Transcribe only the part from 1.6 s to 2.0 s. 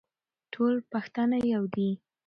دي.